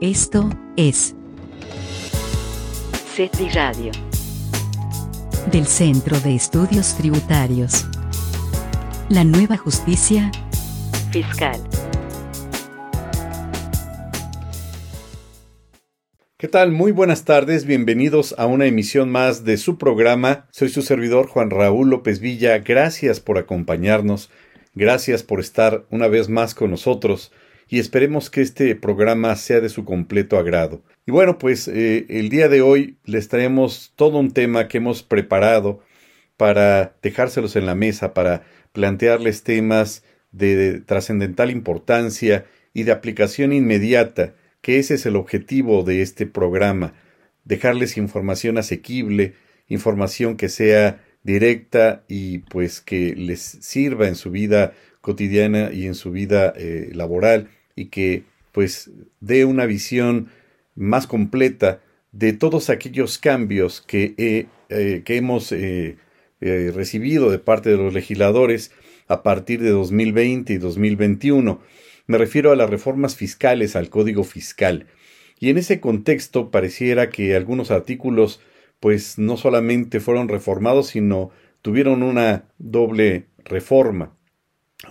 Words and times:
Esto 0.00 0.50
es 0.76 1.14
CETRI 3.14 3.48
Radio. 3.50 3.92
del 5.50 5.66
Centro 5.66 6.18
de 6.20 6.34
Estudios 6.34 6.96
Tributarios. 6.96 7.86
La 9.08 9.24
nueva 9.24 9.56
justicia 9.56 10.30
Fiscal. 11.10 11.60
¿Qué 16.36 16.48
tal? 16.48 16.72
Muy 16.72 16.92
buenas 16.92 17.24
tardes, 17.24 17.66
bienvenidos 17.66 18.34
a 18.38 18.46
una 18.46 18.66
emisión 18.66 19.10
más 19.10 19.44
de 19.44 19.56
su 19.56 19.76
programa. 19.76 20.48
Soy 20.52 20.68
su 20.68 20.82
servidor 20.82 21.26
Juan 21.26 21.50
Raúl 21.50 21.90
López 21.90 22.20
Villa. 22.20 22.58
Gracias 22.58 23.20
por 23.20 23.38
acompañarnos, 23.38 24.30
gracias 24.74 25.22
por 25.22 25.40
estar 25.40 25.84
una 25.90 26.08
vez 26.08 26.28
más 26.28 26.54
con 26.54 26.70
nosotros 26.70 27.32
y 27.70 27.78
esperemos 27.78 28.30
que 28.30 28.40
este 28.40 28.74
programa 28.74 29.36
sea 29.36 29.60
de 29.60 29.68
su 29.68 29.84
completo 29.84 30.36
agrado. 30.38 30.82
Y 31.06 31.12
bueno, 31.12 31.38
pues 31.38 31.68
eh, 31.68 32.04
el 32.08 32.28
día 32.28 32.48
de 32.48 32.62
hoy 32.62 32.96
les 33.04 33.28
traemos 33.28 33.92
todo 33.94 34.18
un 34.18 34.32
tema 34.32 34.66
que 34.66 34.78
hemos 34.78 35.04
preparado 35.04 35.80
para 36.36 36.96
dejárselos 37.00 37.54
en 37.54 37.66
la 37.66 37.76
mesa, 37.76 38.12
para 38.12 38.42
plantearles 38.72 39.44
temas 39.44 40.02
de, 40.32 40.56
de 40.56 40.80
trascendental 40.80 41.52
importancia 41.52 42.44
y 42.74 42.82
de 42.82 42.90
aplicación 42.90 43.52
inmediata, 43.52 44.34
que 44.62 44.80
ese 44.80 44.94
es 44.94 45.06
el 45.06 45.14
objetivo 45.14 45.84
de 45.84 46.02
este 46.02 46.26
programa, 46.26 46.94
dejarles 47.44 47.96
información 47.96 48.58
asequible, 48.58 49.34
información 49.68 50.36
que 50.36 50.48
sea 50.48 51.04
directa 51.22 52.02
y 52.08 52.38
pues 52.38 52.80
que 52.80 53.14
les 53.14 53.40
sirva 53.40 54.08
en 54.08 54.16
su 54.16 54.32
vida 54.32 54.72
cotidiana 55.00 55.70
y 55.72 55.86
en 55.86 55.94
su 55.94 56.10
vida 56.10 56.52
eh, 56.56 56.90
laboral 56.92 57.48
y 57.80 57.86
que 57.86 58.24
pues 58.52 58.90
dé 59.20 59.46
una 59.46 59.64
visión 59.64 60.28
más 60.74 61.06
completa 61.06 61.80
de 62.12 62.34
todos 62.34 62.68
aquellos 62.68 63.16
cambios 63.16 63.80
que, 63.80 64.14
eh, 64.18 65.02
que 65.04 65.16
hemos 65.16 65.50
eh, 65.52 65.96
eh, 66.42 66.72
recibido 66.74 67.30
de 67.30 67.38
parte 67.38 67.70
de 67.70 67.78
los 67.78 67.94
legisladores 67.94 68.70
a 69.08 69.22
partir 69.22 69.62
de 69.62 69.70
2020 69.70 70.52
y 70.52 70.58
2021. 70.58 71.60
Me 72.06 72.18
refiero 72.18 72.52
a 72.52 72.56
las 72.56 72.68
reformas 72.68 73.16
fiscales 73.16 73.76
al 73.76 73.88
Código 73.88 74.24
Fiscal. 74.24 74.86
Y 75.38 75.48
en 75.48 75.56
ese 75.56 75.80
contexto 75.80 76.50
pareciera 76.50 77.08
que 77.08 77.34
algunos 77.34 77.70
artículos 77.70 78.40
pues 78.78 79.18
no 79.18 79.38
solamente 79.38 80.00
fueron 80.00 80.28
reformados, 80.28 80.88
sino 80.88 81.30
tuvieron 81.62 82.02
una 82.02 82.44
doble 82.58 83.26
reforma 83.42 84.16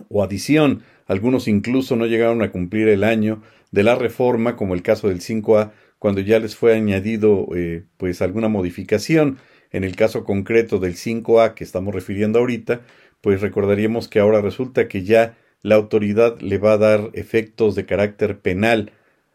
o 0.09 0.23
adición. 0.23 0.83
Algunos 1.09 1.47
incluso 1.47 1.95
no 1.95 2.05
llegaron 2.05 2.43
a 2.43 2.51
cumplir 2.51 2.87
el 2.87 3.03
año 3.03 3.41
de 3.71 3.81
la 3.81 3.95
reforma, 3.95 4.55
como 4.55 4.75
el 4.75 4.83
caso 4.83 5.09
del 5.09 5.21
5A, 5.21 5.71
cuando 5.97 6.21
ya 6.21 6.37
les 6.37 6.55
fue 6.55 6.75
añadido 6.75 7.47
eh, 7.55 7.83
pues 7.97 8.21
alguna 8.21 8.47
modificación. 8.47 9.39
En 9.71 9.83
el 9.83 9.95
caso 9.95 10.23
concreto 10.23 10.77
del 10.77 10.93
5A 10.93 11.55
que 11.55 11.63
estamos 11.63 11.95
refiriendo 11.95 12.37
ahorita, 12.37 12.81
pues 13.21 13.41
recordaríamos 13.41 14.07
que 14.07 14.19
ahora 14.19 14.39
resulta 14.39 14.87
que 14.87 15.03
ya 15.03 15.35
la 15.63 15.73
autoridad 15.73 16.39
le 16.41 16.59
va 16.59 16.73
a 16.73 16.77
dar 16.77 17.09
efectos 17.13 17.73
de 17.73 17.87
carácter 17.87 18.39
penal 18.39 18.91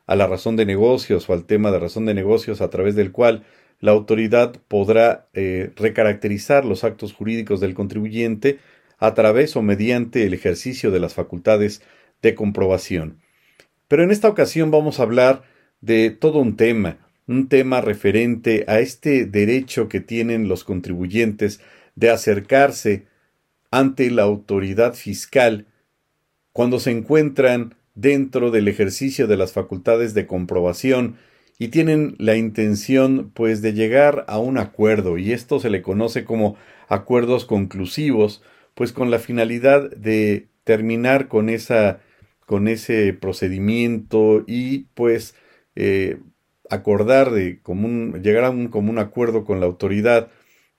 a 0.07 0.15
la 0.15 0.29
razón 0.29 0.55
de 0.55 0.67
negocios 0.67 1.29
o 1.29 1.33
al 1.33 1.45
tema 1.45 1.73
de 1.73 1.81
razón 1.81 2.07
de 2.07 2.15
negocios 2.15 2.61
a 2.61 2.71
través 2.71 2.95
del 2.95 3.11
cual 3.11 3.43
la 3.81 3.91
autoridad 3.91 4.55
podrá 4.69 5.27
eh, 5.35 5.73
recaracterizar 5.75 6.65
los 6.65 6.85
actos 6.85 7.13
jurídicos 7.13 7.59
del 7.59 7.75
contribuyente 7.75 8.61
a 8.99 9.15
través 9.15 9.57
o 9.57 9.63
mediante 9.63 10.27
el 10.27 10.35
ejercicio 10.35 10.91
de 10.91 11.01
las 11.01 11.15
facultades 11.15 11.83
de 12.23 12.35
comprobación. 12.35 13.21
Pero 13.89 14.03
en 14.03 14.11
esta 14.11 14.29
ocasión 14.29 14.71
vamos 14.71 14.99
a 14.99 15.05
hablar 15.05 15.43
de 15.81 16.11
todo 16.11 16.39
un 16.39 16.57
tema, 16.57 16.99
un 17.27 17.49
tema 17.49 17.81
referente 17.81 18.65
a 18.67 18.81
este 18.81 19.27
derecho 19.27 19.89
que 19.89 20.01
tienen 20.01 20.49
los 20.49 20.65
contribuyentes 20.65 21.61
de 21.95 22.11
acercarse 22.11 23.07
ante 23.71 24.11
la 24.11 24.23
autoridad 24.23 24.95
fiscal 24.95 25.67
cuando 26.53 26.79
se 26.79 26.91
encuentran 26.91 27.75
dentro 27.95 28.51
del 28.51 28.69
ejercicio 28.69 29.27
de 29.27 29.37
las 29.37 29.53
facultades 29.53 30.15
de 30.15 30.27
comprobación 30.27 31.17
y 31.59 31.69
tienen 31.69 32.17
la 32.19 32.37
intención 32.37 33.31
pues 33.35 33.63
de 33.63 33.73
llegar 33.73 34.25
a 34.29 34.39
un 34.39 34.59
acuerdo 34.59 35.19
y 35.19 35.33
esto 35.33 35.61
se 35.61 35.71
le 35.71 35.83
conoce 35.83 36.25
como 36.25 36.57
acuerdos 36.89 37.45
conclusivos 37.45 38.43
pues 38.75 38.93
con 38.93 39.11
la 39.11 39.19
finalidad 39.19 39.91
de 39.91 40.49
terminar 40.65 41.29
con 41.29 41.49
esa 41.49 42.01
con 42.47 42.69
ese 42.69 43.15
procedimiento 43.15 44.45
y 44.47 44.87
pues 44.95 45.35
eh, 45.77 46.19
acordar 46.71 47.31
de 47.31 47.61
llegar 48.23 48.45
a 48.45 48.51
un 48.51 48.69
común 48.69 48.99
acuerdo 48.99 49.45
con 49.45 49.61
la 49.61 49.67
autoridad 49.67 50.31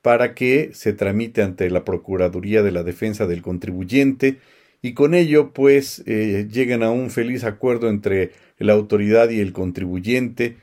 para 0.02 0.36
que 0.36 0.72
se 0.74 0.94
tramite 0.94 1.42
ante 1.42 1.70
la 1.72 1.84
Procuraduría 1.84 2.62
de 2.62 2.72
la 2.72 2.84
Defensa 2.84 3.26
del 3.26 3.42
Contribuyente 3.42 4.38
y 4.82 4.94
con 4.94 5.16
ello 5.16 5.52
pues 5.54 6.04
eh, 6.06 6.48
lleguen 6.52 6.84
a 6.84 6.92
un 6.92 7.10
feliz 7.10 7.44
acuerdo 7.44 7.90
entre 7.90 8.32
la 8.60 8.74
autoridad 8.74 9.30
y 9.32 9.40
el 9.40 9.52
contribuyente 9.52 10.58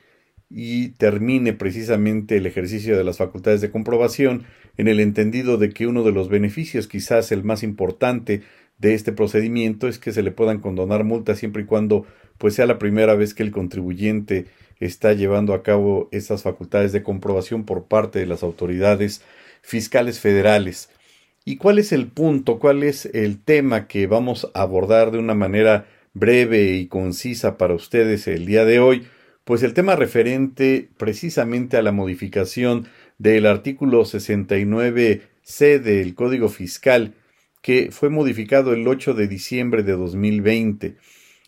y 0.55 0.89
termine 0.89 1.53
precisamente 1.53 2.37
el 2.37 2.45
ejercicio 2.45 2.95
de 2.95 3.03
las 3.03 3.17
facultades 3.17 3.59
de 3.59 3.71
comprobación 3.71 4.43
en 4.77 4.87
el 4.87 4.99
entendido 4.99 5.57
de 5.57 5.71
que 5.71 5.87
uno 5.87 6.03
de 6.03 6.11
los 6.11 6.29
beneficios, 6.29 6.87
quizás 6.87 7.31
el 7.31 7.43
más 7.43 7.63
importante 7.63 8.43
de 8.77 8.93
este 8.93 9.11
procedimiento, 9.11 9.87
es 9.87 9.97
que 9.97 10.11
se 10.11 10.21
le 10.21 10.29
puedan 10.29 10.59
condonar 10.59 11.03
multas 11.05 11.39
siempre 11.39 11.63
y 11.63 11.65
cuando 11.65 12.05
pues 12.37 12.53
sea 12.53 12.67
la 12.67 12.77
primera 12.77 13.15
vez 13.15 13.33
que 13.33 13.41
el 13.41 13.51
contribuyente 13.51 14.45
está 14.79 15.13
llevando 15.13 15.55
a 15.55 15.63
cabo 15.63 16.07
estas 16.11 16.43
facultades 16.43 16.91
de 16.91 17.01
comprobación 17.01 17.63
por 17.63 17.85
parte 17.85 18.19
de 18.19 18.27
las 18.27 18.43
autoridades 18.43 19.23
fiscales 19.63 20.19
federales. 20.19 20.89
¿Y 21.45 21.57
cuál 21.57 21.79
es 21.79 21.91
el 21.91 22.07
punto? 22.07 22.59
¿Cuál 22.59 22.83
es 22.83 23.07
el 23.07 23.41
tema 23.41 23.87
que 23.87 24.05
vamos 24.05 24.51
a 24.53 24.61
abordar 24.61 25.11
de 25.11 25.17
una 25.17 25.33
manera 25.33 25.87
breve 26.13 26.73
y 26.73 26.87
concisa 26.87 27.57
para 27.57 27.73
ustedes 27.73 28.27
el 28.27 28.45
día 28.45 28.65
de 28.65 28.79
hoy? 28.79 29.07
Pues 29.43 29.61
el 29.61 29.73
tema 29.73 29.97
referente 29.97 30.89
precisamente 30.97 31.75
a 31.75 31.81
la 31.81 31.91
modificación 31.91 32.87
del 33.17 33.45
artículo 33.45 34.03
69C 34.03 35.81
del 35.81 36.15
Código 36.15 36.47
Fiscal, 36.47 37.13
que 37.61 37.91
fue 37.91 38.09
modificado 38.09 38.73
el 38.73 38.87
8 38.87 39.13
de 39.13 39.27
diciembre 39.27 39.83
de 39.83 39.93
2020. 39.93 40.95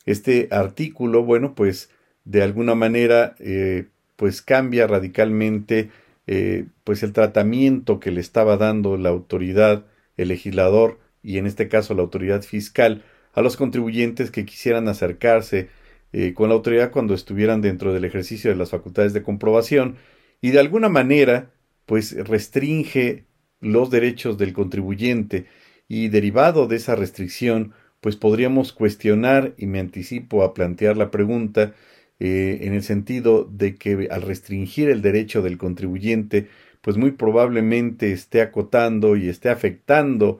Este 0.05 0.50
artículo, 0.51 1.23
bueno, 1.23 1.55
pues 1.55 1.89
de 2.25 2.44
alguna 2.44 2.75
manera, 2.75 3.35
eh, 3.39 3.85
pues 4.17 4.41
cambia 4.41 4.88
radicalmente, 4.88 5.89
eh, 6.28 6.66
pues 6.84 7.01
el 7.01 7.13
tratamiento 7.13 8.01
que 8.01 8.11
le 8.11 8.19
estaba 8.19 8.57
dando 8.57 8.97
la 8.97 9.09
autoridad, 9.09 9.85
el 10.17 10.28
legislador 10.28 11.00
y 11.23 11.38
en 11.38 11.45
este 11.45 11.69
caso 11.69 11.94
la 11.94 12.01
autoridad 12.01 12.41
fiscal 12.41 13.05
a 13.31 13.41
los 13.41 13.55
contribuyentes 13.55 14.31
que 14.31 14.45
quisieran 14.45 14.89
acercarse 14.89 15.69
eh, 16.18 16.34
con 16.34 16.48
la 16.48 16.56
autoridad 16.56 16.92
cuando 16.92 17.14
estuvieran 17.14 17.59
dentro 17.59 17.92
del 17.94 18.06
ejercicio 18.06 18.50
de 18.50 18.56
las 18.56 18.70
facultades 18.70 19.12
de 19.12 19.22
comprobación 19.22 19.98
y 20.40 20.52
de 20.52 20.59
alguna 20.59 20.88
manera 20.88 21.52
pues 21.86 22.16
restringe 22.26 23.26
los 23.59 23.90
derechos 23.90 24.38
del 24.38 24.53
contribuyente 24.53 25.46
y 25.90 26.08
derivado 26.08 26.68
de 26.68 26.78
esa 26.78 26.96
restricción 26.96 27.74
pues 28.00 28.16
podríamos 28.16 28.72
cuestionar 28.72 29.56
y 29.58 29.66
me 29.66 29.81
anticipo 29.81 30.44
a 30.44 30.53
plantear 30.53 30.96
la 30.96 31.12
pregunta 31.12 31.74
eh, 32.22 32.59
en 32.62 32.74
el 32.74 32.84
sentido 32.84 33.44
de 33.44 33.76
que 33.76 34.08
al 34.09 34.22
restringir 34.22 34.90
el 34.90 35.02
derecho 35.02 35.42
del 35.42 35.58
contribuyente 35.58 36.47
pues 36.80 36.96
muy 36.96 37.12
probablemente 37.12 38.14
esté 38.14 38.40
acotando 38.42 39.18
y 39.18 39.28
esté 39.28 39.50
afectando 39.50 40.40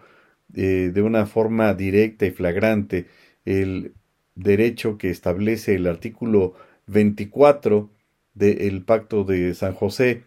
eh, 0.53 0.92
de 0.94 1.02
una 1.02 1.25
forma 1.25 1.74
directa 1.74 2.25
y 2.25 2.31
flagrante 2.31 3.07
el 3.44 3.94
derecho 4.35 4.97
que 4.97 5.09
establece 5.09 5.75
el 5.75 5.88
artículo 5.88 6.54
24 6.88 7.89
del 8.33 8.83
Pacto 8.83 9.24
de 9.24 9.54
San 9.54 9.74
José 9.74 10.24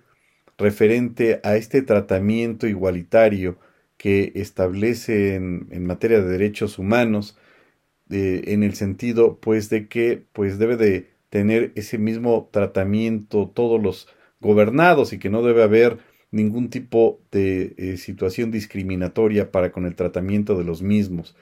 referente 0.57 1.41
a 1.45 1.57
este 1.57 1.83
tratamiento 1.83 2.67
igualitario 2.67 3.59
que 3.97 4.33
establece 4.35 5.35
en, 5.35 5.87
materia 5.87 6.21
de 6.21 6.29
derechos 6.29 6.79
humanos 6.79 7.37
eh, 8.11 8.43
en 8.47 8.63
el 8.63 8.75
sentido 8.75 9.39
pues 9.39 9.69
de 9.71 9.89
que 9.89 10.25
pues 10.33 10.59
debe 10.59 10.77
de 10.77 11.11
tener 11.31 11.73
ese 11.75 11.99
mismo 11.99 12.49
tratamiento 12.51 13.51
todos 13.55 13.81
los 13.81 14.09
gobernados 14.41 15.13
y 15.13 15.19
que 15.19 15.31
no 15.31 15.43
debe 15.43 15.63
haber 15.63 15.99
ningún 16.31 16.71
tipo 16.71 17.21
de 17.31 17.75
eh, 17.77 17.97
situación 17.97 18.51
discriminatoria 18.51 19.51
para 19.51 19.73
con 19.73 19.87
el 19.87 19.95
tratamiento 19.95 20.57
de 20.57 20.65
los 20.65 20.83
mismos. 20.83 21.37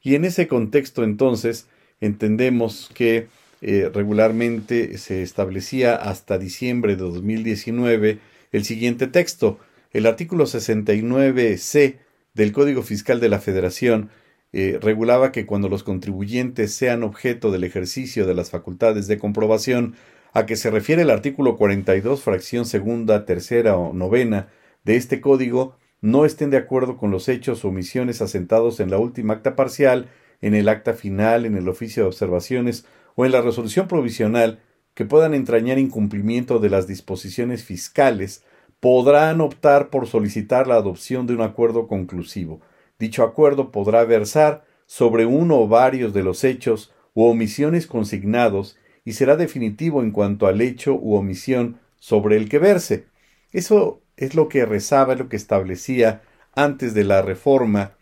Y 0.00 0.14
en 0.14 0.24
ese 0.24 0.48
contexto 0.48 1.04
entonces 1.04 1.68
entendemos 2.02 2.90
que 2.92 3.28
eh, 3.62 3.88
regularmente 3.94 4.98
se 4.98 5.22
establecía 5.22 5.94
hasta 5.94 6.36
diciembre 6.36 6.96
de 6.96 7.02
2019 7.02 8.18
el 8.50 8.64
siguiente 8.64 9.06
texto. 9.06 9.58
El 9.92 10.06
artículo 10.06 10.44
69c 10.44 11.98
del 12.34 12.52
Código 12.52 12.82
Fiscal 12.82 13.20
de 13.20 13.28
la 13.28 13.38
Federación 13.38 14.10
eh, 14.52 14.78
regulaba 14.82 15.30
que 15.30 15.46
cuando 15.46 15.68
los 15.68 15.84
contribuyentes 15.84 16.74
sean 16.74 17.04
objeto 17.04 17.52
del 17.52 17.62
ejercicio 17.62 18.26
de 18.26 18.34
las 18.34 18.50
facultades 18.50 19.06
de 19.06 19.18
comprobación 19.18 19.94
a 20.32 20.44
que 20.44 20.56
se 20.56 20.70
refiere 20.70 21.02
el 21.02 21.10
artículo 21.10 21.56
42, 21.56 22.20
fracción 22.20 22.66
segunda, 22.66 23.24
tercera 23.26 23.76
o 23.76 23.92
novena 23.92 24.48
de 24.84 24.96
este 24.96 25.20
código, 25.20 25.76
no 26.00 26.24
estén 26.24 26.50
de 26.50 26.56
acuerdo 26.56 26.96
con 26.96 27.12
los 27.12 27.28
hechos 27.28 27.64
o 27.64 27.68
omisiones 27.68 28.20
asentados 28.20 28.80
en 28.80 28.90
la 28.90 28.98
última 28.98 29.34
acta 29.34 29.54
parcial, 29.54 30.08
en 30.42 30.54
el 30.54 30.68
acta 30.68 30.92
final, 30.92 31.46
en 31.46 31.56
el 31.56 31.68
oficio 31.68 32.02
de 32.02 32.08
observaciones 32.08 32.84
o 33.14 33.24
en 33.24 33.32
la 33.32 33.40
resolución 33.40 33.88
provisional 33.88 34.60
que 34.94 35.06
puedan 35.06 35.32
entrañar 35.32 35.78
incumplimiento 35.78 36.58
de 36.58 36.68
las 36.68 36.86
disposiciones 36.86 37.64
fiscales, 37.64 38.44
podrán 38.80 39.40
optar 39.40 39.88
por 39.88 40.06
solicitar 40.06 40.66
la 40.66 40.74
adopción 40.74 41.26
de 41.26 41.34
un 41.34 41.40
acuerdo 41.40 41.86
conclusivo. 41.86 42.60
Dicho 42.98 43.22
acuerdo 43.22 43.70
podrá 43.70 44.04
versar 44.04 44.64
sobre 44.86 45.24
uno 45.24 45.60
o 45.60 45.68
varios 45.68 46.12
de 46.12 46.22
los 46.22 46.44
hechos 46.44 46.92
u 47.14 47.24
omisiones 47.24 47.86
consignados 47.86 48.76
y 49.04 49.12
será 49.12 49.36
definitivo 49.36 50.02
en 50.02 50.10
cuanto 50.10 50.46
al 50.46 50.60
hecho 50.60 50.94
u 50.94 51.14
omisión 51.14 51.78
sobre 51.98 52.36
el 52.36 52.48
que 52.48 52.58
verse. 52.58 53.06
Eso 53.52 54.02
es 54.16 54.34
lo 54.34 54.48
que 54.48 54.66
rezaba, 54.66 55.14
lo 55.14 55.28
que 55.28 55.36
establecía 55.36 56.22
antes 56.54 56.94
de 56.94 57.04
la 57.04 57.22
reforma 57.22 57.92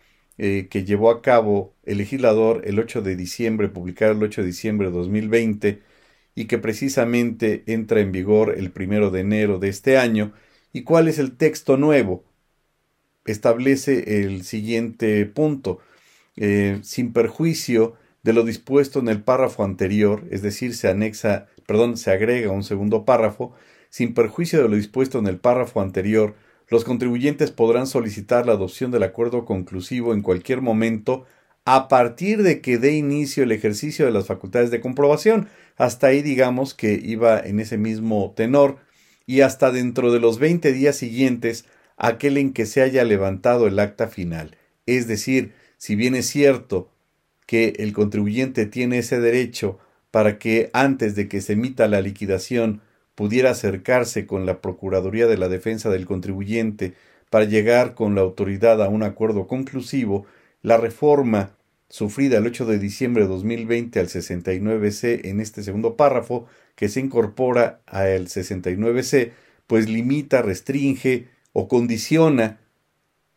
eh, 0.43 0.69
que 0.71 0.85
llevó 0.87 1.11
a 1.11 1.21
cabo 1.21 1.75
el 1.85 1.99
legislador 1.99 2.63
el 2.65 2.79
8 2.79 3.03
de 3.03 3.15
diciembre, 3.15 3.69
publicado 3.69 4.13
el 4.13 4.23
8 4.23 4.41
de 4.41 4.47
diciembre 4.47 4.89
de 4.89 4.95
2020, 4.95 5.83
y 6.35 6.47
que 6.47 6.57
precisamente 6.57 7.63
entra 7.67 8.01
en 8.01 8.11
vigor 8.11 8.55
el 8.57 8.71
primero 8.73 9.11
de 9.11 9.21
enero 9.21 9.59
de 9.59 9.69
este 9.69 9.99
año. 9.99 10.33
¿Y 10.73 10.83
cuál 10.85 11.09
es 11.09 11.19
el 11.19 11.37
texto 11.37 11.77
nuevo? 11.77 12.25
Establece 13.27 14.25
el 14.25 14.45
siguiente 14.45 15.27
punto. 15.27 15.81
Eh, 16.37 16.81
sin 16.85 17.13
perjuicio 17.13 17.97
de 18.23 18.33
lo 18.33 18.43
dispuesto 18.45 19.01
en 19.01 19.09
el 19.09 19.23
párrafo 19.23 19.63
anterior, 19.63 20.25
es 20.31 20.41
decir, 20.41 20.75
se 20.75 20.89
anexa, 20.89 21.49
perdón, 21.67 21.99
se 21.99 22.13
agrega 22.13 22.51
un 22.51 22.65
segundo 22.65 23.05
párrafo, 23.05 23.53
sin 23.91 24.15
perjuicio 24.15 24.63
de 24.63 24.71
lo 24.71 24.77
dispuesto 24.77 25.19
en 25.19 25.27
el 25.27 25.39
párrafo 25.39 25.83
anterior, 25.83 26.35
los 26.70 26.84
contribuyentes 26.84 27.50
podrán 27.50 27.87
solicitar 27.87 28.46
la 28.46 28.52
adopción 28.52 28.90
del 28.90 29.02
acuerdo 29.02 29.44
conclusivo 29.44 30.14
en 30.14 30.22
cualquier 30.22 30.62
momento 30.62 31.26
a 31.64 31.88
partir 31.88 32.43
de 32.43 32.61
que 32.61 32.78
dé 32.78 32.93
inicio 32.93 33.43
el 33.43 33.52
ejercicio 33.52 34.06
de 34.06 34.12
las 34.12 34.26
facultades 34.26 34.70
de 34.70 34.81
comprobación. 34.81 35.49
Hasta 35.76 36.06
ahí 36.06 36.22
digamos 36.22 36.75
que 36.75 36.94
iba 36.94 37.38
en 37.40 37.61
ese 37.61 37.76
mismo 37.76 38.32
tenor 38.37 38.78
y 39.26 39.43
hasta 39.43 39.70
dentro 39.70 40.12
de 40.12 40.20
los 40.20 40.38
20 40.38 40.72
días 40.72 40.96
siguientes 40.96 41.64
aquel 41.96 42.38
en 42.38 42.52
que 42.52 42.67
se 42.67 42.82
haya 42.82 43.05
levantado 43.05 43.67
el 43.67 43.78
acta 43.78 44.08
final. 44.08 44.56
Es 44.87 45.06
decir, 45.06 45.52
si 45.76 45.96
bien 45.96 46.14
es 46.14 46.26
cierto 46.26 46.90
que 47.46 47.75
el 47.78 47.93
contribuyente 47.93 48.67
tiene 48.67 48.99
ese 48.99 49.20
derecho 49.20 49.78
para 50.11 50.38
que 50.38 50.70
antes 50.72 51.14
de 51.17 51.28
que 51.28 51.40
se 51.40 51.55
emita 51.55 51.88
la 51.88 52.00
liquidación 52.00 52.81
pudiera 53.15 53.51
acercarse 53.51 54.27
con 54.27 54.47
la 54.47 54.61
Procuraduría 54.61 55.27
de 55.27 55.37
la 55.37 55.49
Defensa 55.49 55.91
del 55.91 56.07
Contribuyente 56.07 56.95
para 57.31 57.45
llegar 57.45 57.95
con 57.95 58.15
la 58.15 58.23
autoridad 58.23 58.83
a 58.83 58.89
un 58.89 59.03
acuerdo 59.03 59.47
conclusivo, 59.47 60.27
la 60.62 60.77
reforma 60.77 61.57
sufrida 61.89 62.39
el 62.39 62.47
8 62.47 62.67
de 62.67 62.79
diciembre 62.79 63.25
de 63.25 63.29
2020 63.29 64.01
al 64.01 64.09
69C 64.09 65.21
en 65.25 65.41
este 65.41 65.62
segundo 65.62 65.97
párrafo, 65.97 66.47
que 66.75 66.89
se 66.89 67.01
incorpora 67.01 67.83
al 67.87 68.27
69C, 68.27 69.33
pues 69.67 69.89
limita, 69.89 70.43
restringe 70.43 71.29
o 71.53 71.69
condiciona 71.69 72.61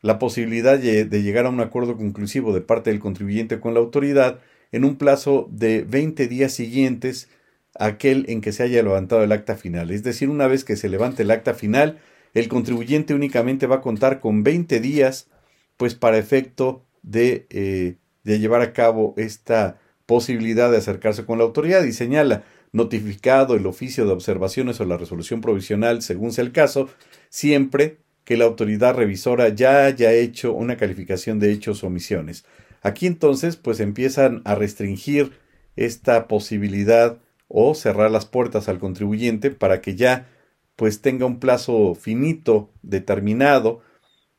la 0.01 0.19
posibilidad 0.19 0.77
de 0.77 1.23
llegar 1.23 1.45
a 1.45 1.49
un 1.49 1.61
acuerdo 1.61 1.95
conclusivo 1.95 2.53
de 2.53 2.61
parte 2.61 2.89
del 2.89 2.99
contribuyente 2.99 3.59
con 3.59 3.73
la 3.73 3.79
autoridad 3.79 4.39
en 4.73 4.83
un 4.83 4.97
plazo 4.97 5.47
de 5.51 5.83
20 5.83 6.27
días 6.27 6.51
siguientes 6.51 7.29
aquel 7.75 8.25
en 8.27 8.41
que 8.41 8.51
se 8.51 8.63
haya 8.63 8.83
levantado 8.83 9.23
el 9.23 9.31
acta 9.31 9.55
final. 9.55 9.91
Es 9.91 10.03
decir, 10.03 10.29
una 10.29 10.47
vez 10.47 10.63
que 10.63 10.75
se 10.75 10.89
levante 10.89 11.23
el 11.23 11.31
acta 11.31 11.53
final, 11.53 11.99
el 12.33 12.47
contribuyente 12.47 13.13
únicamente 13.13 13.67
va 13.67 13.77
a 13.77 13.81
contar 13.81 14.19
con 14.19 14.43
20 14.43 14.79
días, 14.79 15.29
pues 15.77 15.95
para 15.95 16.17
efecto 16.17 16.85
de, 17.01 17.47
eh, 17.49 17.95
de 18.23 18.39
llevar 18.39 18.61
a 18.61 18.73
cabo 18.73 19.13
esta 19.17 19.79
posibilidad 20.05 20.71
de 20.71 20.77
acercarse 20.77 21.25
con 21.25 21.37
la 21.37 21.43
autoridad 21.43 21.83
y 21.83 21.93
señala 21.93 22.43
notificado 22.71 23.55
el 23.55 23.65
oficio 23.67 24.05
de 24.05 24.13
observaciones 24.13 24.79
o 24.79 24.85
la 24.85 24.97
resolución 24.97 25.41
provisional, 25.41 26.01
según 26.01 26.31
sea 26.31 26.43
el 26.43 26.51
caso, 26.51 26.89
siempre 27.29 27.97
que 28.25 28.37
la 28.37 28.45
autoridad 28.45 28.95
revisora 28.95 29.49
ya 29.49 29.85
haya 29.85 30.11
hecho 30.11 30.53
una 30.53 30.77
calificación 30.77 31.39
de 31.39 31.51
hechos 31.51 31.83
o 31.83 31.87
omisiones. 31.87 32.45
Aquí 32.81 33.05
entonces 33.05 33.57
pues 33.57 33.79
empiezan 33.79 34.41
a 34.45 34.55
restringir 34.55 35.33
esta 35.75 36.27
posibilidad 36.27 37.19
o 37.55 37.75
cerrar 37.75 38.09
las 38.09 38.25
puertas 38.25 38.67
al 38.67 38.79
contribuyente 38.79 39.51
para 39.51 39.79
que 39.79 39.95
ya 39.95 40.27
pues 40.75 41.01
tenga 41.01 41.27
un 41.27 41.39
plazo 41.39 41.93
finito 41.93 42.71
determinado 42.81 43.81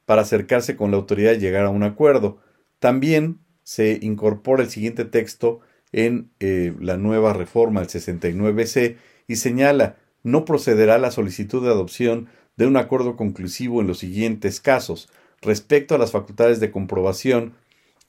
para 0.05 0.23
acercarse 0.23 0.75
con 0.75 0.91
la 0.91 0.97
autoridad 0.97 1.33
y 1.35 1.39
llegar 1.39 1.65
a 1.65 1.71
un 1.71 1.85
acuerdo. 1.85 2.39
También 2.81 3.39
se 3.63 4.01
incorpora 4.03 4.65
el 4.65 4.69
siguiente 4.69 5.05
texto 5.05 5.61
en 5.93 6.33
eh, 6.41 6.75
la 6.81 6.97
nueva 6.97 7.33
reforma, 7.33 7.83
el 7.83 7.87
69C, 7.87 8.97
y 9.29 9.37
señala 9.37 9.97
no 10.25 10.45
procederá 10.45 10.99
la 10.99 11.13
solicitud 11.13 11.63
de 11.63 11.71
adopción 11.71 12.27
de 12.57 12.67
un 12.67 12.77
acuerdo 12.77 13.15
conclusivo 13.15 13.81
en 13.81 13.87
los 13.87 13.99
siguientes 13.99 14.61
casos. 14.61 15.09
Respecto 15.41 15.95
a 15.95 15.99
las 15.99 16.11
facultades 16.11 16.59
de 16.59 16.73
comprobación 16.73 17.55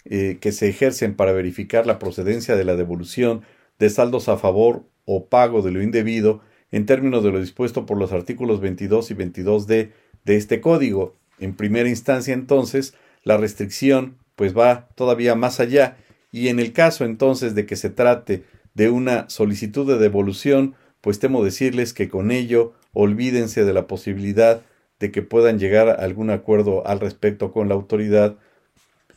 eh, 0.05 0.39
que 0.41 0.51
se 0.51 0.67
ejercen 0.67 1.15
para 1.15 1.31
verificar 1.31 1.85
la 1.85 1.99
procedencia 1.99 2.55
de 2.55 2.63
la 2.63 2.75
devolución 2.75 3.43
de 3.79 3.89
saldos 3.89 4.29
a 4.29 4.37
favor 4.37 4.83
o 5.05 5.27
pago 5.27 5.61
de 5.61 5.71
lo 5.71 5.81
indebido 5.81 6.41
en 6.71 6.85
términos 6.85 7.23
de 7.23 7.31
lo 7.31 7.39
dispuesto 7.39 7.85
por 7.85 7.97
los 7.97 8.11
artículos 8.11 8.59
22 8.59 9.11
y 9.11 9.15
22d 9.15 9.91
de 10.25 10.35
este 10.35 10.61
código. 10.61 11.15
En 11.39 11.55
primera 11.55 11.89
instancia, 11.89 12.33
entonces, 12.33 12.95
la 13.23 13.37
restricción 13.37 14.17
pues 14.35 14.57
va 14.57 14.89
todavía 14.95 15.35
más 15.35 15.59
allá 15.59 15.97
y 16.31 16.49
en 16.49 16.59
el 16.59 16.73
caso 16.73 17.05
entonces 17.05 17.55
de 17.55 17.65
que 17.65 17.75
se 17.75 17.89
trate 17.89 18.43
de 18.73 18.89
una 18.89 19.29
solicitud 19.29 19.87
de 19.87 19.97
devolución, 19.97 20.75
pues 20.99 21.19
temo 21.19 21.43
decirles 21.43 21.93
que 21.93 22.09
con 22.09 22.31
ello 22.31 22.73
olvídense 22.93 23.63
de 23.63 23.73
la 23.73 23.87
posibilidad 23.87 24.61
de 24.99 25.11
que 25.11 25.21
puedan 25.21 25.59
llegar 25.59 25.89
a 25.89 25.93
algún 25.93 26.29
acuerdo 26.29 26.85
al 26.87 26.99
respecto 26.99 27.51
con 27.51 27.69
la 27.69 27.75
autoridad 27.75 28.37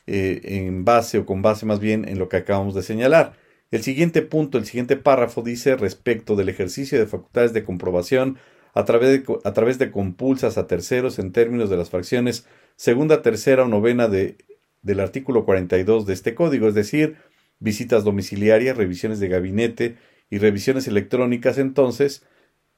eh, 0.06 0.40
en 0.44 0.84
base 0.84 1.18
o 1.18 1.26
con 1.26 1.42
base 1.42 1.66
más 1.66 1.80
bien 1.80 2.08
en 2.08 2.18
lo 2.18 2.28
que 2.28 2.36
acabamos 2.36 2.74
de 2.74 2.82
señalar. 2.82 3.34
El 3.70 3.82
siguiente 3.82 4.22
punto, 4.22 4.58
el 4.58 4.64
siguiente 4.64 4.96
párrafo 4.96 5.42
dice 5.42 5.76
respecto 5.76 6.36
del 6.36 6.48
ejercicio 6.48 6.98
de 6.98 7.06
facultades 7.06 7.52
de 7.52 7.64
comprobación 7.64 8.38
a 8.74 8.84
través 8.84 9.10
de, 9.10 9.38
a 9.44 9.52
través 9.52 9.78
de 9.78 9.90
compulsas 9.90 10.56
a 10.58 10.66
terceros 10.66 11.18
en 11.18 11.32
términos 11.32 11.68
de 11.68 11.76
las 11.76 11.90
fracciones 11.90 12.46
segunda, 12.76 13.22
tercera 13.22 13.64
o 13.64 13.68
novena 13.68 14.08
de, 14.08 14.38
del 14.82 15.00
artículo 15.00 15.44
42 15.44 16.06
de 16.06 16.14
este 16.14 16.34
código, 16.34 16.68
es 16.68 16.74
decir, 16.74 17.16
visitas 17.58 18.04
domiciliarias, 18.04 18.76
revisiones 18.76 19.20
de 19.20 19.28
gabinete, 19.28 19.96
y 20.30 20.38
revisiones 20.38 20.86
electrónicas 20.86 21.58
entonces, 21.58 22.24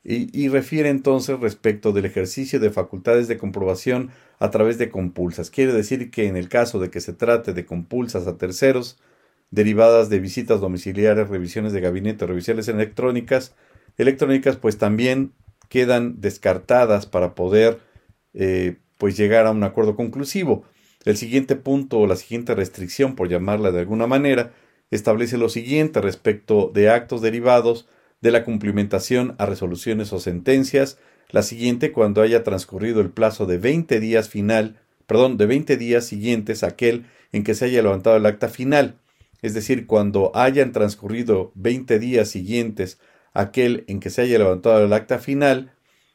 y, 0.02 0.48
refiere 0.48 0.88
entonces 0.88 1.38
respecto 1.40 1.92
del 1.92 2.06
ejercicio 2.06 2.58
de 2.58 2.70
facultades 2.70 3.28
de 3.28 3.36
comprobación 3.36 4.10
a 4.38 4.50
través 4.50 4.78
de 4.78 4.88
compulsas. 4.88 5.50
Quiere 5.50 5.74
decir 5.74 6.10
que 6.10 6.26
en 6.26 6.38
el 6.38 6.48
caso 6.48 6.78
de 6.78 6.90
que 6.90 7.02
se 7.02 7.12
trate 7.12 7.52
de 7.52 7.66
compulsas 7.66 8.26
a 8.26 8.38
terceros, 8.38 8.98
derivadas 9.50 10.08
de 10.08 10.20
visitas 10.20 10.60
domiciliarias, 10.60 11.28
revisiones 11.28 11.72
de 11.72 11.80
gabinete, 11.80 12.26
revisiones 12.26 12.68
electrónicas, 12.68 13.54
electrónicas 13.98 14.56
pues 14.56 14.78
también 14.78 15.32
quedan 15.68 16.20
descartadas 16.20 17.06
para 17.06 17.34
poder 17.34 17.78
eh, 18.34 18.76
pues 18.98 19.16
llegar 19.16 19.46
a 19.46 19.50
un 19.50 19.62
acuerdo 19.64 19.96
conclusivo. 19.96 20.64
El 21.04 21.16
siguiente 21.16 21.56
punto 21.56 21.98
o 21.98 22.06
la 22.06 22.16
siguiente 22.16 22.54
restricción, 22.54 23.16
por 23.16 23.28
llamarla 23.28 23.70
de 23.72 23.80
alguna 23.80 24.06
manera, 24.06 24.52
establece 24.90 25.38
lo 25.38 25.48
siguiente 25.48 26.00
respecto 26.00 26.70
de 26.74 26.90
actos 26.90 27.22
derivados 27.22 27.88
de 28.20 28.30
la 28.30 28.44
cumplimentación 28.44 29.34
a 29.38 29.46
resoluciones 29.46 30.12
o 30.12 30.20
sentencias, 30.20 30.98
la 31.30 31.42
siguiente 31.42 31.92
cuando 31.92 32.22
haya 32.22 32.42
transcurrido 32.42 33.00
el 33.00 33.10
plazo 33.10 33.46
de 33.46 33.58
20 33.58 34.00
días 34.00 34.28
final, 34.28 34.80
perdón, 35.06 35.38
de 35.38 35.46
20 35.46 35.76
días 35.76 36.04
siguientes 36.04 36.62
a 36.62 36.68
aquel 36.68 37.06
en 37.32 37.44
que 37.44 37.54
se 37.54 37.66
haya 37.66 37.82
levantado 37.82 38.16
el 38.16 38.26
acta 38.26 38.48
final, 38.48 38.96
es 39.42 39.54
decir, 39.54 39.86
cuando 39.86 40.32
hayan 40.34 40.72
transcurrido 40.72 41.52
20 41.54 41.98
días 41.98 42.28
siguientes 42.28 42.98
aquel 43.32 43.84
en 43.86 44.00
que 44.00 44.10
se 44.10 44.22
haya 44.22 44.38
levantado 44.38 44.84
el 44.84 44.92
acta 44.92 45.18
final, 45.18 45.72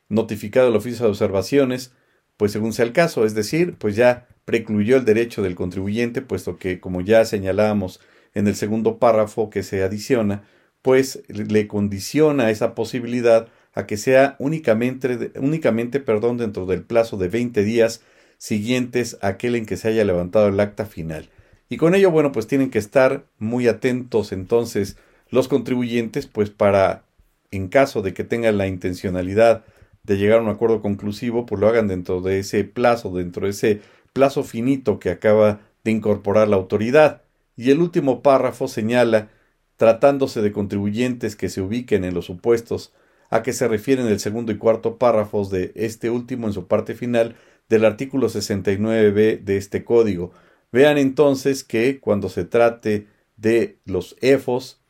notificado 0.10 0.70
el 0.70 0.76
oficio 0.76 1.06
de 1.06 1.12
observaciones, 1.12 1.94
pues 2.38 2.52
según 2.52 2.74
sea 2.74 2.86
el 2.86 2.94
caso, 2.94 3.26
es 3.26 3.34
decir, 3.34 3.76
pues 3.78 3.96
ya 3.96 4.28
precluyó 4.46 4.98
el 4.98 5.06
derecho 5.06 5.42
del 5.42 5.56
contribuyente, 5.56 6.22
puesto 6.22 6.58
que, 6.58 6.80
como 6.80 7.02
ya 7.02 7.26
señalábamos 7.26 8.00
en 8.34 8.48
el 8.48 8.56
segundo 8.56 9.00
párrafo 9.00 9.50
que 9.50 9.64
se 9.64 9.84
adiciona, 9.84 10.44
pues 10.82 11.24
le 11.28 11.68
condiciona 11.68 12.52
esa 12.52 12.76
posibilidad 12.76 13.48
a 13.74 13.88
que 13.88 13.98
sea 13.98 14.36
únicamente, 14.40 15.32
únicamente 15.40 16.00
perdón, 16.00 16.38
dentro 16.38 16.66
del 16.66 16.84
plazo 16.84 17.18
de 17.18 17.28
20 17.28 17.64
días 17.64 18.02
siguientes 18.38 19.18
a 19.22 19.30
aquel 19.30 19.56
en 19.56 19.66
que 19.66 19.78
se 19.78 19.88
haya 19.88 20.04
levantado 20.06 20.48
el 20.48 20.60
acta 20.60 20.86
final. 20.86 21.30
Y 21.70 21.78
con 21.78 21.96
ello, 21.96 22.12
bueno, 22.12 22.32
pues 22.32 22.48
tienen 22.48 22.70
que 22.70 22.80
estar 22.80 23.26
muy 23.40 23.68
atentos 23.68 24.32
entonces 24.32 24.98
los 25.30 25.48
contribuyentes, 25.48 26.28
pues 26.28 26.50
para, 26.50 27.04
en 27.52 27.68
caso 27.68 28.02
de 28.02 28.14
que 28.14 28.24
tengan 28.24 28.58
la 28.58 28.68
intencionalidad 28.68 29.66
de 30.04 30.18
llegar 30.18 30.40
a 30.40 30.44
un 30.44 30.50
acuerdo 30.50 30.82
conclusivo, 30.82 31.46
pues 31.46 31.60
lo 31.60 31.68
hagan 31.68 31.88
dentro 31.88 32.22
de 32.22 32.40
ese 32.40 32.64
plazo, 32.64 33.12
dentro 33.12 33.46
de 33.46 33.52
ese 33.52 33.82
plazo 34.14 34.44
finito 34.44 35.00
que 35.00 35.10
acaba 35.10 35.62
de 35.84 35.92
incorporar 35.92 36.48
la 36.48 36.56
autoridad. 36.56 37.24
Y 37.58 37.72
el 37.72 37.82
último 37.82 38.22
párrafo 38.22 38.68
señala, 38.68 39.30
tratándose 39.78 40.42
de 40.42 40.52
contribuyentes 40.52 41.36
que 41.36 41.50
se 41.50 41.62
ubiquen 41.62 42.04
en 42.04 42.14
los 42.14 42.26
supuestos 42.26 42.94
a 43.30 43.42
que 43.44 43.54
se 43.54 43.68
refieren 43.68 44.08
el 44.08 44.20
segundo 44.20 44.52
y 44.52 44.58
cuarto 44.58 44.98
párrafos 44.98 45.50
de 45.50 45.72
este 45.76 46.10
último 46.10 46.48
en 46.48 46.54
su 46.54 46.68
parte 46.68 46.94
final 46.94 47.36
del 47.68 47.84
artículo 47.84 48.30
69b 48.30 49.44
de 49.44 49.58
este 49.58 49.84
código. 49.84 50.32
Vean 50.76 50.98
entonces 50.98 51.64
que 51.64 52.02
cuando 52.02 52.28
se 52.28 52.44
trate 52.44 53.08
de 53.38 53.78
los 53.86 54.18
EFOS, 54.20 54.82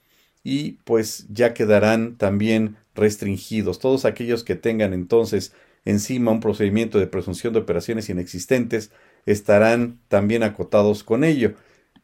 y 0.43 0.79
pues 0.83 1.27
ya 1.29 1.53
quedarán 1.53 2.17
también 2.17 2.77
restringidos. 2.95 3.77
Todos 3.77 4.03
aquellos 4.05 4.43
que 4.43 4.55
tengan 4.55 4.93
entonces 4.93 5.53
encima 5.85 6.31
un 6.31 6.39
procedimiento 6.39 6.97
de 6.97 7.05
presunción 7.05 7.53
de 7.53 7.59
operaciones 7.59 8.09
inexistentes 8.09 8.89
estarán 9.27 9.99
también 10.07 10.41
acotados 10.41 11.03
con 11.03 11.23
ello. 11.23 11.53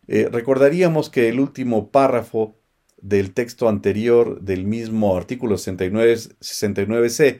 Eh, 0.08 0.30
recordaríamos 0.32 1.10
que 1.10 1.28
el 1.30 1.40
último 1.40 1.90
párrafo 1.90 2.56
del 3.02 3.34
texto 3.34 3.68
anterior 3.68 4.42
del 4.42 4.64
mismo 4.64 5.18
artículo 5.18 5.58
69, 5.58 6.18
69c 6.40 7.40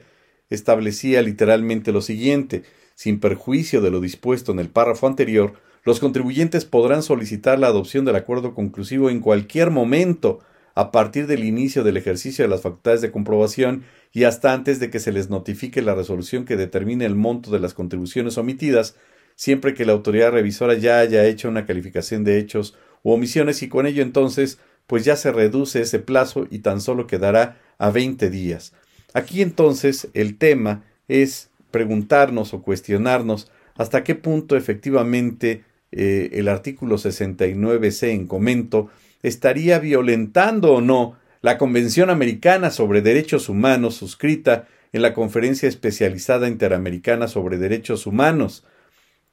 establecía 0.50 1.22
literalmente 1.22 1.92
lo 1.92 2.02
siguiente 2.02 2.64
sin 2.96 3.20
perjuicio 3.20 3.80
de 3.80 3.92
lo 3.92 4.00
dispuesto 4.00 4.50
en 4.50 4.58
el 4.58 4.70
párrafo 4.70 5.06
anterior, 5.06 5.54
los 5.84 5.98
contribuyentes 5.98 6.64
podrán 6.64 7.02
solicitar 7.02 7.58
la 7.58 7.66
adopción 7.66 8.04
del 8.04 8.16
acuerdo 8.16 8.54
conclusivo 8.54 9.10
en 9.10 9.20
cualquier 9.20 9.70
momento 9.70 10.40
a 10.74 10.90
partir 10.90 11.26
del 11.26 11.44
inicio 11.44 11.82
del 11.82 11.96
ejercicio 11.96 12.44
de 12.44 12.48
las 12.48 12.62
facultades 12.62 13.00
de 13.00 13.10
comprobación 13.10 13.84
y 14.12 14.24
hasta 14.24 14.52
antes 14.52 14.80
de 14.80 14.90
que 14.90 15.00
se 15.00 15.12
les 15.12 15.28
notifique 15.28 15.82
la 15.82 15.94
resolución 15.94 16.44
que 16.44 16.56
determine 16.56 17.04
el 17.04 17.14
monto 17.14 17.50
de 17.50 17.60
las 17.60 17.74
contribuciones 17.74 18.38
omitidas, 18.38 18.96
siempre 19.34 19.74
que 19.74 19.84
la 19.84 19.92
autoridad 19.92 20.32
revisora 20.32 20.74
ya 20.74 20.98
haya 20.98 21.24
hecho 21.26 21.48
una 21.48 21.66
calificación 21.66 22.24
de 22.24 22.38
hechos 22.38 22.76
u 23.02 23.12
omisiones 23.12 23.62
y 23.62 23.68
con 23.68 23.86
ello 23.86 24.02
entonces 24.02 24.58
pues 24.86 25.04
ya 25.04 25.16
se 25.16 25.32
reduce 25.32 25.80
ese 25.80 25.98
plazo 25.98 26.46
y 26.50 26.60
tan 26.60 26.80
solo 26.80 27.06
quedará 27.06 27.58
a 27.78 27.90
20 27.90 28.30
días. 28.30 28.72
Aquí 29.14 29.42
entonces 29.42 30.08
el 30.14 30.38
tema 30.38 30.84
es 31.08 31.50
preguntarnos 31.70 32.54
o 32.54 32.62
cuestionarnos 32.62 33.50
hasta 33.74 34.04
qué 34.04 34.14
punto 34.14 34.56
efectivamente 34.56 35.64
eh, 35.92 36.30
el 36.32 36.48
artículo 36.48 36.96
69c 36.96 38.08
en 38.08 38.26
comento 38.26 38.90
estaría 39.22 39.78
violentando 39.78 40.74
o 40.74 40.80
no 40.80 41.16
la 41.42 41.58
Convención 41.58 42.08
Americana 42.08 42.70
sobre 42.70 43.02
Derechos 43.02 43.48
Humanos 43.48 43.96
suscrita 43.96 44.68
en 44.92 45.02
la 45.02 45.14
Conferencia 45.14 45.68
Especializada 45.68 46.48
Interamericana 46.48 47.28
sobre 47.28 47.58
Derechos 47.58 48.06
Humanos, 48.06 48.64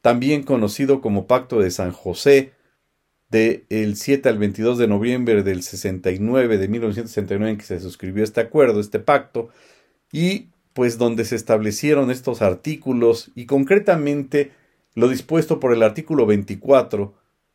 también 0.01 0.43
conocido 0.43 1.01
como 1.01 1.27
Pacto 1.27 1.59
de 1.59 1.69
San 1.71 1.91
José, 1.91 2.53
del 3.29 3.95
7 3.95 4.27
al 4.27 4.39
22 4.39 4.79
de 4.79 4.87
noviembre 4.87 5.43
del 5.43 5.61
69, 5.61 6.57
de 6.57 6.67
1969 6.67 7.51
en 7.51 7.57
que 7.57 7.65
se 7.65 7.79
suscribió 7.79 8.23
este 8.23 8.41
acuerdo, 8.41 8.79
este 8.79 8.99
pacto, 8.99 9.49
y 10.11 10.47
pues 10.73 10.97
donde 10.97 11.25
se 11.25 11.35
establecieron 11.35 12.09
estos 12.09 12.41
artículos 12.41 13.31
y 13.35 13.45
concretamente 13.45 14.51
lo 14.95 15.07
dispuesto 15.07 15.59
por 15.59 15.73
el 15.73 15.83
artículo 15.83 16.25
24 16.25 17.13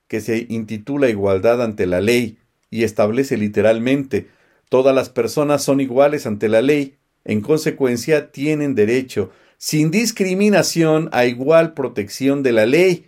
que 0.09 0.21
se 0.21 0.47
intitula 0.49 1.09
Igualdad 1.09 1.62
ante 1.62 1.87
la 1.87 2.00
ley 2.00 2.38
y 2.71 2.85
establece 2.85 3.37
literalmente 3.37 4.29
todas 4.69 4.95
las 4.95 5.09
personas 5.09 5.62
son 5.62 5.81
iguales 5.81 6.26
ante 6.26 6.49
la 6.49 6.62
ley, 6.62 6.97
en 7.25 7.41
consecuencia 7.41 8.33
tienen 8.33 8.75
derecho 8.75 9.31
sin 9.57 9.91
discriminación 9.91 11.09
a 11.12 11.26
igual 11.26 11.75
protección 11.75 12.43
de 12.43 12.53
la 12.53 12.67
ley. 12.67 13.07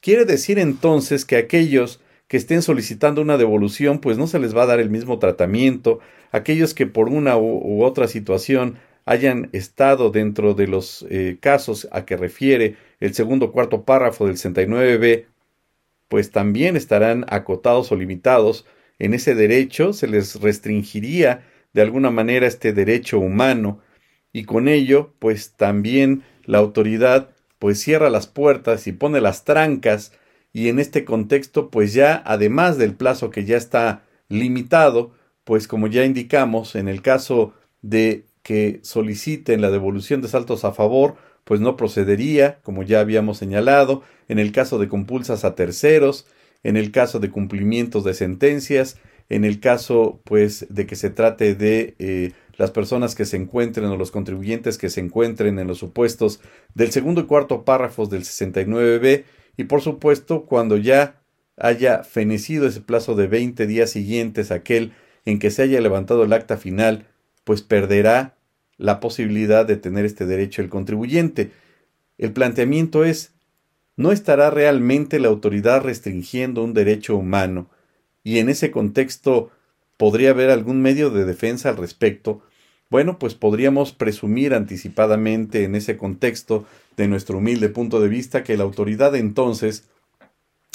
Quiere 0.00 0.24
decir 0.24 0.58
entonces 0.58 1.24
que 1.24 1.36
aquellos 1.36 2.00
que 2.28 2.36
estén 2.36 2.62
solicitando 2.62 3.20
una 3.20 3.36
devolución, 3.36 4.00
pues 4.00 4.18
no 4.18 4.26
se 4.26 4.38
les 4.38 4.56
va 4.56 4.62
a 4.62 4.66
dar 4.66 4.80
el 4.80 4.90
mismo 4.90 5.18
tratamiento, 5.18 6.00
aquellos 6.32 6.74
que 6.74 6.86
por 6.86 7.08
una 7.08 7.36
u, 7.36 7.82
otra 7.82 8.08
situación 8.08 8.78
hayan 9.04 9.48
estado 9.52 10.10
dentro 10.10 10.54
de 10.54 10.66
los 10.66 11.06
eh, 11.10 11.38
casos 11.40 11.88
a 11.92 12.04
que 12.04 12.16
refiere 12.16 12.76
el 13.00 13.14
segundo 13.14 13.52
cuarto 13.52 13.84
párrafo 13.84 14.26
del 14.26 14.36
69b 14.36 15.26
pues 16.08 16.30
también 16.30 16.76
estarán 16.76 17.24
acotados 17.28 17.90
o 17.92 17.96
limitados. 17.96 18.64
En 18.98 19.12
ese 19.12 19.34
derecho, 19.34 19.92
se 19.92 20.06
les 20.06 20.40
restringiría 20.40 21.44
de 21.72 21.82
alguna 21.82 22.10
manera 22.10 22.46
este 22.46 22.72
derecho 22.72 23.18
humano 23.18 23.80
y 24.32 24.44
con 24.44 24.68
ello 24.68 25.12
pues 25.18 25.52
también 25.52 26.22
la 26.44 26.58
autoridad 26.58 27.30
pues 27.58 27.80
cierra 27.80 28.10
las 28.10 28.26
puertas 28.26 28.86
y 28.86 28.92
pone 28.92 29.20
las 29.20 29.44
trancas 29.44 30.12
y 30.52 30.68
en 30.68 30.78
este 30.78 31.04
contexto 31.04 31.70
pues 31.70 31.92
ya 31.92 32.22
además 32.24 32.78
del 32.78 32.94
plazo 32.94 33.30
que 33.30 33.44
ya 33.44 33.56
está 33.56 34.04
limitado 34.28 35.12
pues 35.44 35.68
como 35.68 35.86
ya 35.86 36.04
indicamos 36.04 36.76
en 36.76 36.88
el 36.88 37.02
caso 37.02 37.52
de 37.82 38.24
que 38.42 38.80
soliciten 38.82 39.60
la 39.60 39.70
devolución 39.70 40.22
de 40.22 40.28
saltos 40.28 40.64
a 40.64 40.72
favor 40.72 41.16
pues 41.46 41.60
no 41.60 41.76
procedería, 41.76 42.58
como 42.64 42.82
ya 42.82 42.98
habíamos 42.98 43.38
señalado, 43.38 44.02
en 44.26 44.40
el 44.40 44.50
caso 44.50 44.80
de 44.80 44.88
compulsas 44.88 45.44
a 45.44 45.54
terceros, 45.54 46.26
en 46.64 46.76
el 46.76 46.90
caso 46.90 47.20
de 47.20 47.30
cumplimientos 47.30 48.02
de 48.02 48.14
sentencias, 48.14 48.98
en 49.28 49.44
el 49.44 49.60
caso 49.60 50.20
pues 50.24 50.66
de 50.70 50.86
que 50.86 50.96
se 50.96 51.08
trate 51.08 51.54
de 51.54 51.94
eh, 52.00 52.32
las 52.56 52.72
personas 52.72 53.14
que 53.14 53.24
se 53.24 53.36
encuentren 53.36 53.86
o 53.86 53.96
los 53.96 54.10
contribuyentes 54.10 54.76
que 54.76 54.90
se 54.90 55.00
encuentren 55.00 55.60
en 55.60 55.68
los 55.68 55.78
supuestos 55.78 56.40
del 56.74 56.90
segundo 56.90 57.20
y 57.20 57.26
cuarto 57.26 57.64
párrafos 57.64 58.10
del 58.10 58.22
69b 58.22 59.22
y 59.56 59.64
por 59.64 59.82
supuesto 59.82 60.46
cuando 60.46 60.76
ya 60.76 61.22
haya 61.56 62.02
fenecido 62.02 62.66
ese 62.66 62.80
plazo 62.80 63.14
de 63.14 63.28
20 63.28 63.68
días 63.68 63.90
siguientes 63.90 64.50
aquel 64.50 64.94
en 65.24 65.38
que 65.38 65.52
se 65.52 65.62
haya 65.62 65.80
levantado 65.80 66.24
el 66.24 66.32
acta 66.32 66.56
final, 66.56 67.06
pues 67.44 67.62
perderá 67.62 68.35
la 68.78 69.00
posibilidad 69.00 69.66
de 69.66 69.76
tener 69.76 70.04
este 70.04 70.26
derecho 70.26 70.62
el 70.62 70.68
contribuyente. 70.68 71.50
El 72.18 72.32
planteamiento 72.32 73.04
es, 73.04 73.32
¿no 73.96 74.12
estará 74.12 74.50
realmente 74.50 75.18
la 75.18 75.28
autoridad 75.28 75.82
restringiendo 75.82 76.62
un 76.62 76.74
derecho 76.74 77.16
humano? 77.16 77.70
Y 78.22 78.38
en 78.38 78.48
ese 78.48 78.70
contexto, 78.70 79.50
¿podría 79.96 80.30
haber 80.30 80.50
algún 80.50 80.82
medio 80.82 81.10
de 81.10 81.24
defensa 81.24 81.70
al 81.70 81.76
respecto? 81.76 82.42
Bueno, 82.90 83.18
pues 83.18 83.34
podríamos 83.34 83.92
presumir 83.92 84.54
anticipadamente 84.54 85.64
en 85.64 85.74
ese 85.74 85.96
contexto, 85.96 86.66
de 86.96 87.08
nuestro 87.08 87.38
humilde 87.38 87.68
punto 87.68 88.00
de 88.00 88.08
vista, 88.08 88.42
que 88.42 88.56
la 88.56 88.64
autoridad 88.64 89.14
entonces 89.16 89.84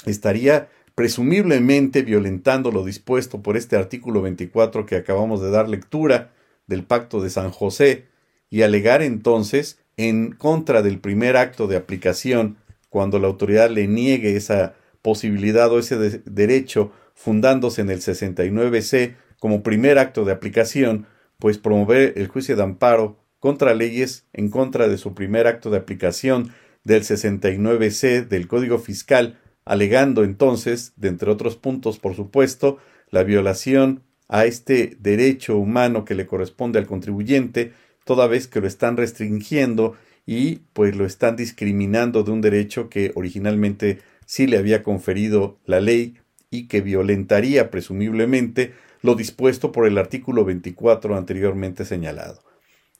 estaría 0.06 0.68
presumiblemente 0.94 2.02
violentando 2.02 2.70
lo 2.70 2.84
dispuesto 2.84 3.42
por 3.42 3.56
este 3.56 3.76
artículo 3.76 4.22
24 4.22 4.86
que 4.86 4.96
acabamos 4.96 5.40
de 5.40 5.50
dar 5.50 5.68
lectura, 5.68 6.32
del 6.72 6.84
pacto 6.84 7.20
de 7.20 7.28
San 7.28 7.50
José 7.50 8.06
y 8.48 8.62
alegar 8.62 9.02
entonces 9.02 9.78
en 9.98 10.32
contra 10.32 10.80
del 10.80 10.98
primer 11.00 11.36
acto 11.36 11.66
de 11.66 11.76
aplicación 11.76 12.56
cuando 12.88 13.18
la 13.18 13.28
autoridad 13.28 13.70
le 13.70 13.86
niegue 13.86 14.36
esa 14.36 14.74
posibilidad 15.02 15.70
o 15.70 15.78
ese 15.78 16.22
derecho 16.24 16.90
fundándose 17.14 17.82
en 17.82 17.90
el 17.90 18.00
69C 18.00 19.16
como 19.38 19.62
primer 19.62 19.98
acto 19.98 20.24
de 20.24 20.32
aplicación, 20.32 21.06
pues 21.38 21.58
promover 21.58 22.14
el 22.16 22.28
juicio 22.28 22.56
de 22.56 22.62
amparo 22.62 23.18
contra 23.38 23.74
leyes 23.74 24.26
en 24.32 24.48
contra 24.48 24.88
de 24.88 24.96
su 24.96 25.14
primer 25.14 25.46
acto 25.46 25.68
de 25.68 25.76
aplicación 25.76 26.52
del 26.84 27.02
69C 27.02 28.26
del 28.26 28.48
Código 28.48 28.78
Fiscal, 28.78 29.38
alegando 29.64 30.24
entonces, 30.24 30.94
de 30.96 31.08
entre 31.08 31.30
otros 31.30 31.56
puntos, 31.56 31.98
por 31.98 32.14
supuesto, 32.16 32.78
la 33.10 33.24
violación 33.24 34.04
a 34.32 34.46
este 34.46 34.96
derecho 34.98 35.58
humano 35.58 36.06
que 36.06 36.14
le 36.14 36.26
corresponde 36.26 36.78
al 36.78 36.86
contribuyente, 36.86 37.74
toda 38.04 38.26
vez 38.26 38.48
que 38.48 38.62
lo 38.62 38.66
están 38.66 38.96
restringiendo 38.96 39.94
y 40.24 40.60
pues 40.72 40.96
lo 40.96 41.04
están 41.04 41.36
discriminando 41.36 42.22
de 42.22 42.30
un 42.30 42.40
derecho 42.40 42.88
que 42.88 43.12
originalmente 43.14 43.98
sí 44.24 44.46
le 44.46 44.56
había 44.56 44.82
conferido 44.82 45.58
la 45.66 45.80
ley 45.80 46.16
y 46.50 46.66
que 46.66 46.80
violentaría 46.80 47.70
presumiblemente 47.70 48.72
lo 49.02 49.16
dispuesto 49.16 49.70
por 49.70 49.86
el 49.86 49.98
artículo 49.98 50.46
24 50.46 51.14
anteriormente 51.14 51.84
señalado. 51.84 52.42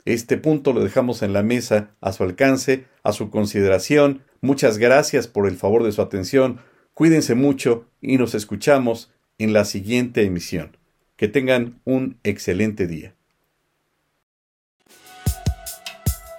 Este 0.05 0.37
punto 0.37 0.75
lo 0.75 0.85
dejamos 0.85 1.23
en 1.23 1.33
la 1.33 1.43
mesa 1.43 1.95
a 2.03 2.13
su 2.13 2.25
alcance, 2.25 2.85
a 3.03 3.13
su 3.13 3.31
consideración. 3.31 4.21
Muchas 4.43 4.77
gracias 4.77 5.29
por 5.29 5.49
el 5.49 5.57
favor 5.57 5.83
de 5.83 5.93
su 5.93 6.03
atención. 6.03 6.59
Cuídense 6.93 7.35
mucho 7.35 7.87
y 8.03 8.19
nos 8.19 8.35
escuchamos 8.35 9.11
en 9.39 9.55
la 9.55 9.65
siguiente 9.65 10.25
emisión. 10.25 10.82
Que 11.23 11.29
tengan 11.29 11.81
un 11.85 12.19
excelente 12.25 12.89
día. 12.89 13.15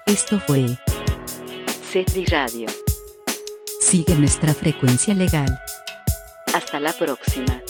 Esto 0.06 0.42
fue 0.42 0.78
CETRI 1.90 2.26
Radio. 2.26 2.68
Sigue 3.80 4.14
nuestra 4.16 4.54
frecuencia 4.54 5.14
legal. 5.14 5.58
Hasta 6.54 6.82
la 6.82 6.92
próxima. 6.92 7.64